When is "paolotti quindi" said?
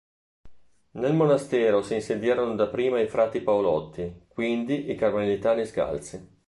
3.41-4.89